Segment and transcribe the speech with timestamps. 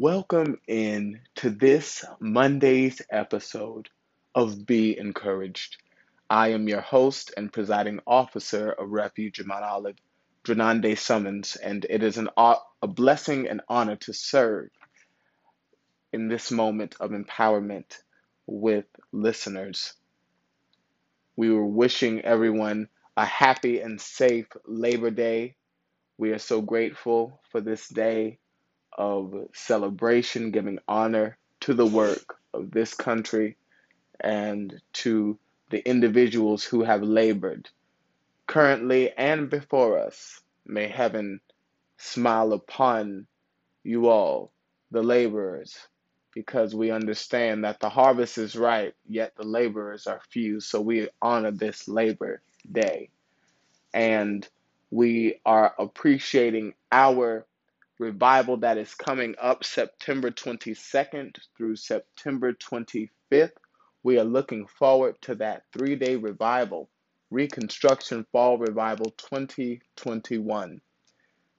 [0.00, 3.88] Welcome in to this Monday's episode
[4.32, 5.76] of Be Encouraged.
[6.30, 9.96] I am your host and presiding officer of Refuge Mount Olive,
[10.44, 14.68] Drenande Summons, and it is an, a blessing and honor to serve
[16.12, 17.98] in this moment of empowerment
[18.46, 19.94] with listeners.
[21.34, 25.56] We were wishing everyone a happy and safe Labor Day.
[26.18, 28.38] We are so grateful for this day
[28.98, 33.56] of celebration, giving honor to the work of this country
[34.20, 35.38] and to
[35.70, 37.70] the individuals who have labored
[38.46, 40.40] currently and before us.
[40.66, 41.40] May heaven
[41.96, 43.26] smile upon
[43.84, 44.52] you all,
[44.90, 45.78] the laborers,
[46.34, 50.60] because we understand that the harvest is ripe, yet the laborers are few.
[50.60, 53.10] So we honor this Labor Day.
[53.94, 54.46] And
[54.90, 57.46] we are appreciating our
[57.98, 63.52] revival that is coming up September 22nd through September 25th.
[64.02, 66.88] We are looking forward to that three day revival,
[67.30, 70.80] Reconstruction Fall Revival 2021.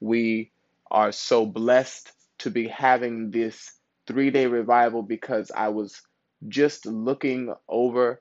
[0.00, 0.52] We
[0.90, 3.72] are so blessed to be having this
[4.06, 6.02] three day revival because I was
[6.48, 8.20] just looking over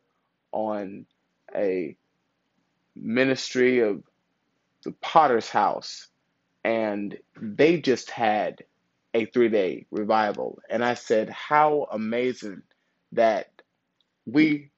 [0.51, 1.05] on
[1.53, 1.95] a
[2.95, 4.01] ministry of
[4.83, 6.07] the Potter's House
[6.65, 8.63] and they just had
[9.13, 10.57] a three day revival.
[10.67, 12.63] And I said, How amazing
[13.11, 13.51] that
[14.25, 14.71] we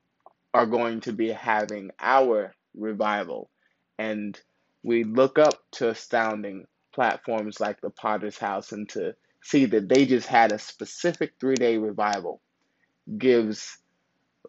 [0.53, 3.49] are going to be having our revival.
[3.97, 4.37] And
[4.83, 10.05] we look up to astounding platforms like the Potter's House and to see that they
[10.05, 12.41] just had a specific three day revival
[13.17, 13.77] gives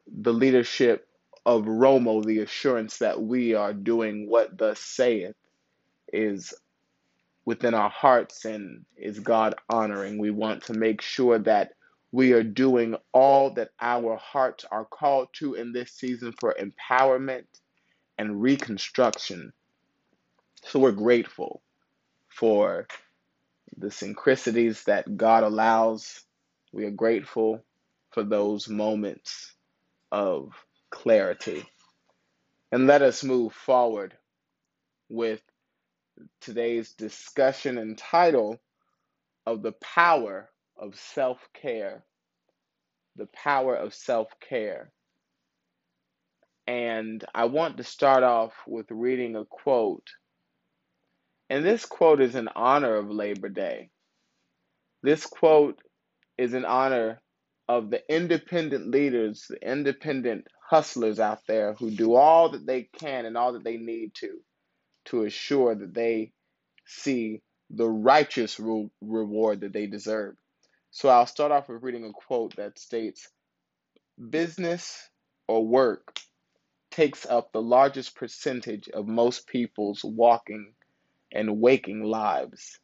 [0.08, 1.06] the leadership
[1.46, 5.36] of Romo the assurance that we are doing what thus saith
[6.12, 6.52] is
[7.48, 10.18] within our hearts and is God honoring.
[10.18, 11.70] We want to make sure that
[12.12, 17.46] we are doing all that our hearts are called to in this season for empowerment
[18.18, 19.54] and reconstruction.
[20.64, 21.62] So we're grateful
[22.28, 22.86] for
[23.78, 26.20] the synchronicities that God allows.
[26.74, 27.64] We are grateful
[28.10, 29.54] for those moments
[30.12, 30.52] of
[30.90, 31.64] clarity.
[32.72, 34.18] And let us move forward
[35.08, 35.40] with
[36.40, 38.58] today's discussion and title
[39.46, 42.04] of the power of self care.
[43.16, 44.92] The power of self care.
[46.66, 50.06] And I want to start off with reading a quote.
[51.50, 53.90] And this quote is in honor of Labor Day.
[55.02, 55.80] This quote
[56.36, 57.22] is in honor
[57.68, 63.24] of the independent leaders, the independent hustlers out there who do all that they can
[63.24, 64.38] and all that they need to
[65.10, 66.32] to assure that they
[66.86, 70.36] see the righteous re- reward that they deserve.
[70.90, 73.28] So I'll start off with reading a quote that states
[74.30, 75.08] Business
[75.46, 76.18] or work
[76.90, 80.74] takes up the largest percentage of most people's walking
[81.32, 82.80] and waking lives.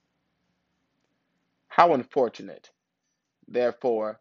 [1.68, 2.70] How unfortunate.
[3.48, 4.20] Therefore,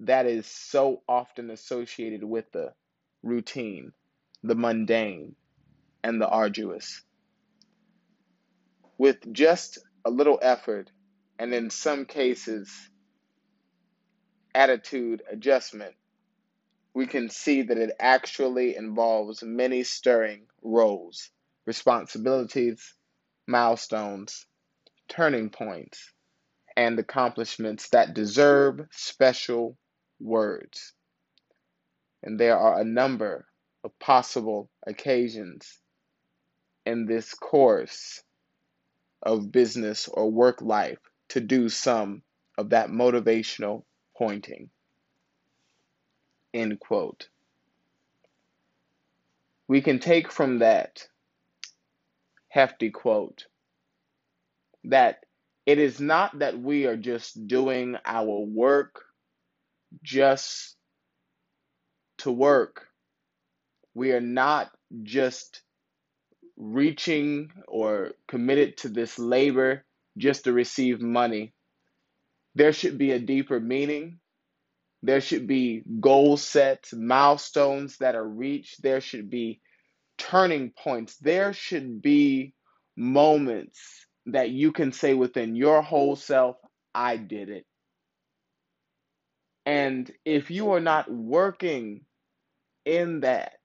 [0.00, 2.72] that is so often associated with the
[3.22, 3.92] routine,
[4.44, 5.34] the mundane,
[6.04, 7.02] and the arduous.
[8.98, 10.90] With just a little effort,
[11.38, 12.68] and in some cases,
[14.54, 15.94] attitude adjustment,
[16.94, 21.30] we can see that it actually involves many stirring roles,
[21.64, 22.94] responsibilities,
[23.46, 24.46] milestones,
[25.08, 26.12] turning points,
[26.76, 29.78] and accomplishments that deserve special
[30.18, 30.92] words.
[32.24, 33.46] And there are a number
[33.84, 35.78] of possible occasions
[36.84, 38.24] in this course
[39.22, 40.98] of business or work life
[41.30, 42.22] to do some
[42.56, 43.84] of that motivational
[44.16, 44.70] pointing.
[46.54, 47.28] End quote.
[49.68, 51.06] We can take from that
[52.48, 53.46] hefty quote
[54.84, 55.24] that
[55.66, 59.04] it is not that we are just doing our work
[60.02, 60.76] just
[62.18, 62.86] to work.
[63.94, 64.70] We are not
[65.02, 65.62] just
[66.58, 69.84] reaching or committed to this labor
[70.18, 71.54] just to receive money.
[72.56, 74.18] There should be a deeper meaning.
[75.02, 78.82] There should be goal sets, milestones that are reached.
[78.82, 79.60] There should be
[80.18, 81.16] turning points.
[81.18, 82.54] There should be
[82.96, 83.78] moments
[84.26, 86.56] that you can say within your whole self,
[86.94, 87.64] I did it.
[89.64, 92.00] And if you are not working
[92.84, 93.58] in that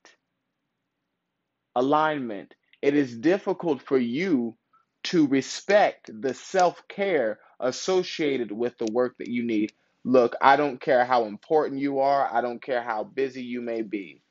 [1.76, 2.54] alignment,
[2.84, 4.58] it is difficult for you
[5.04, 9.72] to respect the self care associated with the work that you need.
[10.04, 13.84] Look, I don't care how important you are, I don't care how busy you may
[13.84, 14.22] be.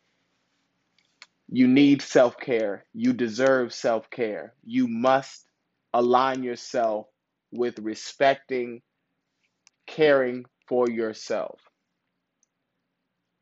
[1.49, 2.85] You need self care.
[2.93, 4.53] You deserve self care.
[4.63, 5.47] You must
[5.95, 7.07] align yourself
[7.53, 8.83] with respecting,
[9.87, 11.59] caring for yourself.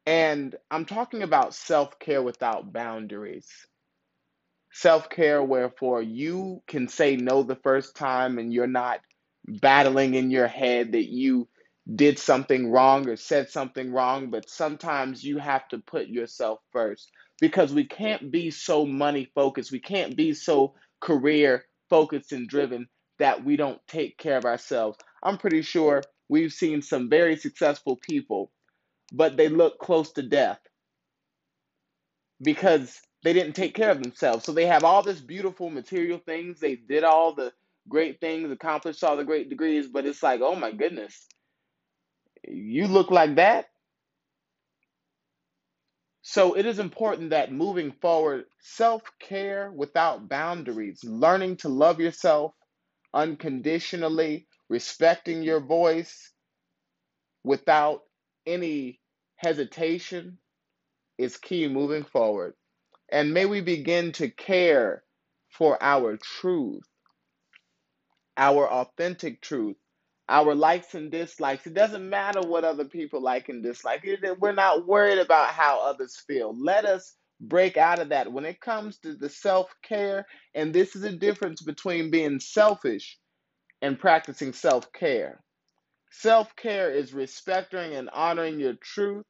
[0.07, 3.49] And I'm talking about self care without boundaries.
[4.73, 9.01] Self care, wherefore you can say no the first time and you're not
[9.47, 11.49] battling in your head that you
[11.97, 17.11] did something wrong or said something wrong, but sometimes you have to put yourself first
[17.41, 19.73] because we can't be so money focused.
[19.73, 22.89] We can't be so career focused and driven
[23.19, 24.99] that we don't take care of ourselves.
[25.23, 28.53] I'm pretty sure we've seen some very successful people,
[29.13, 30.61] but they look close to death
[32.43, 34.45] because they didn't take care of themselves.
[34.45, 36.61] So they have all this beautiful material things.
[36.61, 37.53] They did all the
[37.89, 41.27] great things, accomplished all the great degrees, but it's like, oh my goodness,
[42.49, 43.67] you look like that.
[46.23, 52.53] So it is important that moving forward, self care without boundaries, learning to love yourself
[53.15, 56.33] unconditionally, respecting your voice
[57.45, 58.03] without
[58.47, 59.01] any
[59.37, 60.39] hesitation
[61.19, 62.55] is key moving forward.
[63.13, 65.03] And may we begin to care
[65.51, 66.85] for our truth,
[68.37, 69.77] our authentic truth,
[70.29, 71.67] our likes and dislikes.
[71.67, 74.07] It doesn't matter what other people like and dislike.
[74.39, 76.55] We're not worried about how others feel.
[76.57, 78.33] Let us break out of that.
[78.33, 83.19] When it comes to the self care, and this is a difference between being selfish
[83.83, 85.43] and practicing self care.
[86.13, 89.25] Self care is respecting and honoring your truth,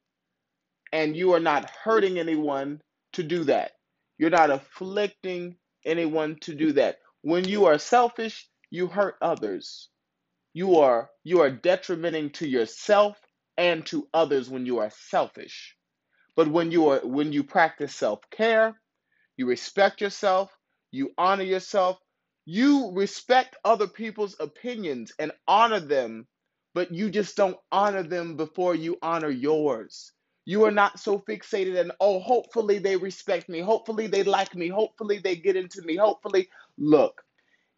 [0.93, 2.81] and you are not hurting anyone
[3.13, 3.71] to do that.
[4.17, 6.97] You're not afflicting anyone to do that.
[7.21, 9.89] When you are selfish, you hurt others.
[10.53, 13.17] You are you are detrimenting to yourself
[13.57, 15.75] and to others when you are selfish.
[16.35, 18.75] But when you are when you practice self-care,
[19.37, 20.51] you respect yourself,
[20.91, 21.99] you honor yourself,
[22.45, 26.27] you respect other people's opinions and honor them,
[26.73, 30.11] but you just don't honor them before you honor yours.
[30.45, 34.69] You are not so fixated and oh, hopefully they respect me, hopefully they like me,
[34.69, 37.21] hopefully they get into me, hopefully look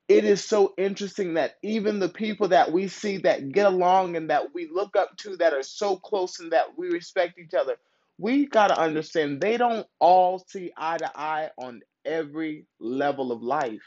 [0.08, 4.30] it is so interesting that even the people that we see that get along and
[4.30, 7.78] that we look up to that are so close and that we respect each other,
[8.18, 13.42] we got to understand they don't all see eye to eye on every level of
[13.42, 13.82] life.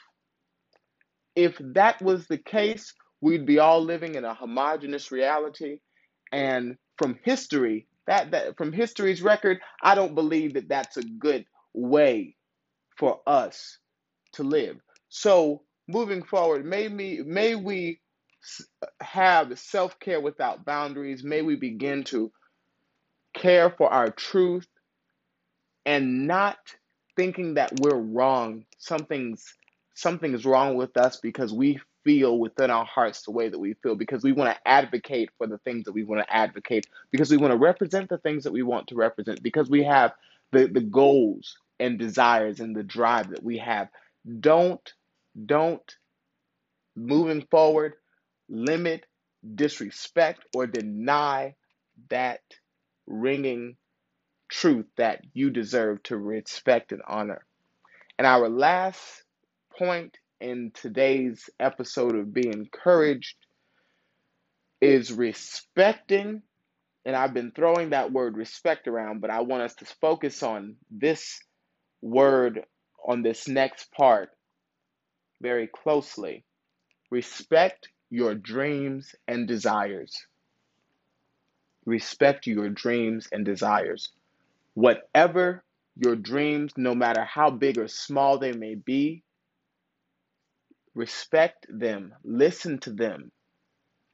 [1.36, 5.80] If that was the case, we'd be all living in a homogenous reality.
[6.32, 11.44] And from history, that, that from history's record, I don't believe that that's a good
[11.74, 12.36] way
[12.96, 13.78] for us
[14.32, 14.76] to live.
[15.08, 18.00] So moving forward, may we, may we
[19.00, 21.24] have self care without boundaries.
[21.24, 22.32] May we begin to
[23.34, 24.66] care for our truth
[25.84, 26.58] and not
[27.16, 28.64] thinking that we're wrong.
[28.78, 29.44] Something's
[29.94, 33.74] something is wrong with us because we feel within our hearts the way that we
[33.82, 37.32] feel because we want to advocate for the things that we want to advocate because
[37.32, 40.12] we want to represent the things that we want to represent because we have
[40.52, 43.88] the, the goals and desires and the drive that we have.
[44.40, 44.94] Don't
[45.44, 45.96] don't,
[46.96, 47.94] moving forward,
[48.48, 49.04] limit,
[49.54, 51.56] disrespect, or deny
[52.08, 52.40] that
[53.06, 53.76] ringing
[54.48, 57.44] truth that you deserve to respect and honor.
[58.18, 59.24] And our last
[59.78, 63.36] point in today's episode of Be Encouraged
[64.80, 66.42] is respecting.
[67.04, 70.76] And I've been throwing that word respect around, but I want us to focus on
[70.90, 71.40] this
[72.02, 72.64] word
[73.06, 74.30] on this next part
[75.40, 76.44] very closely.
[77.10, 80.26] Respect your dreams and desires.
[81.84, 84.10] Respect your dreams and desires.
[84.74, 85.62] Whatever
[85.96, 89.22] your dreams, no matter how big or small they may be,
[90.96, 93.30] respect them, listen to them,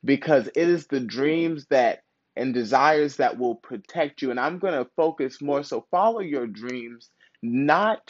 [0.04, 2.00] because it is the dreams that
[2.36, 4.30] and desires that will protect you.
[4.30, 7.10] And I'm going to focus more so follow your dreams,
[7.42, 8.00] not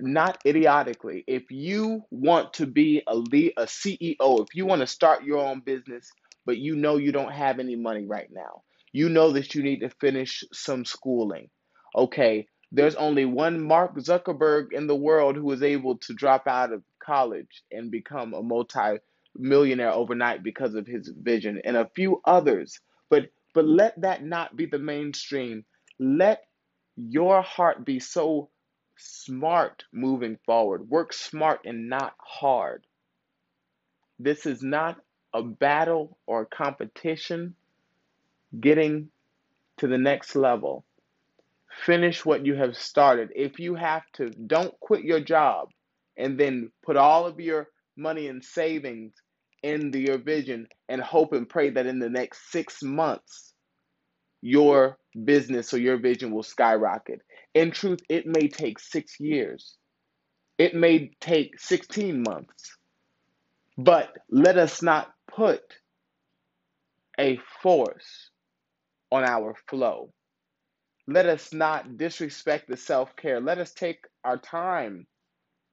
[0.00, 1.22] not idiotically.
[1.28, 5.38] If you want to be a lead, a CEO, if you want to start your
[5.38, 6.10] own business,
[6.44, 9.80] but you know you don't have any money right now, you know that you need
[9.80, 11.48] to finish some schooling.
[11.96, 16.72] Okay, there's only one Mark Zuckerberg in the world who was able to drop out
[16.72, 18.98] of college and become a multi
[19.36, 22.78] millionaire overnight because of his vision and a few others.
[23.10, 25.64] But but let that not be the mainstream.
[25.98, 26.44] Let
[26.96, 28.50] your heart be so
[28.96, 30.88] smart moving forward.
[30.88, 32.86] Work smart and not hard.
[34.18, 34.96] This is not
[35.32, 37.54] a battle or a competition.
[38.58, 39.10] Getting
[39.78, 40.84] to the next level.
[41.84, 43.30] Finish what you have started.
[43.34, 45.70] If you have to don't quit your job
[46.16, 49.12] and then put all of your money and savings
[49.62, 53.54] into your vision and hope and pray that in the next six months
[54.42, 57.20] your business or your vision will skyrocket.
[57.54, 59.76] In truth, it may take six years,
[60.58, 62.76] it may take 16 months,
[63.78, 65.62] but let us not put
[67.18, 68.30] a force
[69.10, 70.12] on our flow.
[71.06, 73.40] Let us not disrespect the self care.
[73.40, 75.06] Let us take our time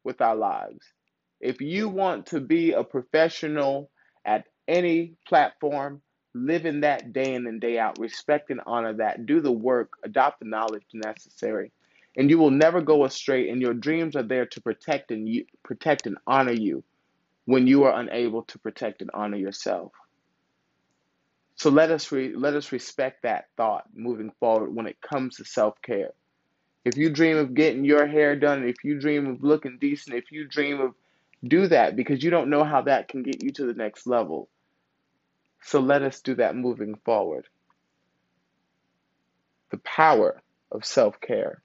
[0.03, 0.85] with our lives.
[1.39, 3.89] If you want to be a professional
[4.25, 6.01] at any platform,
[6.33, 9.93] live in that day in and day out, respect and honor that, do the work,
[10.03, 11.71] adopt the knowledge necessary,
[12.15, 13.49] and you will never go astray.
[13.49, 16.83] And your dreams are there to protect and you, protect and honor you
[17.45, 19.91] when you are unable to protect and honor yourself.
[21.55, 25.45] So let us re, let us respect that thought moving forward when it comes to
[25.45, 26.11] self care.
[26.83, 30.31] If you dream of getting your hair done, if you dream of looking decent, if
[30.31, 30.93] you dream of
[31.43, 34.47] do that because you don't know how that can get you to the next level.
[35.61, 37.47] So let us do that moving forward.
[39.69, 41.61] The power of self care.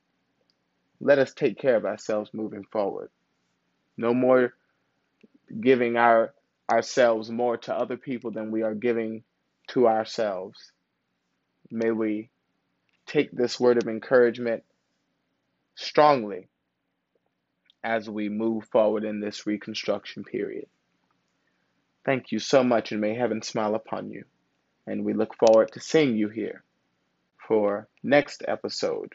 [1.00, 3.10] Let us take care of ourselves moving forward.
[3.96, 4.54] No more
[5.60, 6.34] giving our
[6.70, 9.22] ourselves more to other people than we are giving
[9.68, 10.72] to ourselves.
[11.70, 12.30] May we
[13.06, 14.64] take this word of encouragement
[15.76, 16.48] strongly
[17.84, 20.66] as we move forward in this reconstruction period.
[22.04, 24.24] Thank you so much, and may heaven smile upon you.
[24.86, 26.64] And we look forward to seeing you here
[27.46, 29.14] for next episode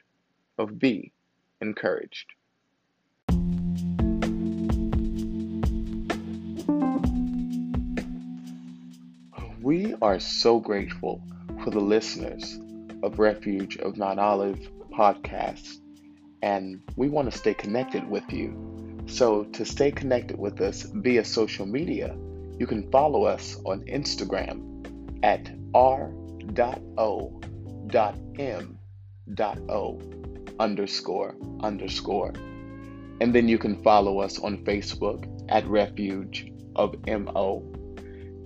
[0.57, 1.11] of Be
[1.59, 2.27] Encouraged.
[9.61, 11.21] We are so grateful
[11.63, 12.59] for the listeners
[13.03, 14.59] of Refuge of Mount Olive
[14.91, 15.80] podcast
[16.41, 19.03] and we want to stay connected with you.
[19.07, 22.15] So, to stay connected with us via social media,
[22.57, 24.85] you can follow us on Instagram
[25.23, 26.11] at r.o.m.o
[30.61, 32.33] underscore underscore.
[33.19, 37.63] And then you can follow us on Facebook at Refuge of MO.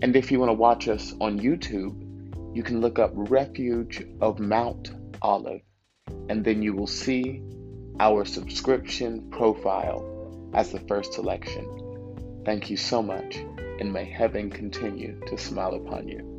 [0.02, 2.02] And if you want to watch us on YouTube,
[2.56, 5.62] you can look up Refuge of Mount Olive,
[6.30, 7.42] and then you will see
[8.00, 12.42] our subscription profile as the first selection.
[12.46, 13.38] Thank you so much,
[13.80, 16.36] and may heaven continue to smile upon you.